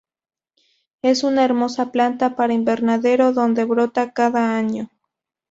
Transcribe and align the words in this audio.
Es 1.03 1.23
una 1.23 1.45
hermosa 1.45 1.91
planta 1.91 2.35
para 2.35 2.55
invernadero 2.55 3.33
donde 3.33 3.65
brota 3.65 4.13
cada 4.13 4.57
año. 4.57 4.89